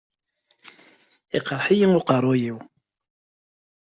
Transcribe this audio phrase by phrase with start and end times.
[1.37, 2.57] Iqreḥ-iyi uqerruy-iw.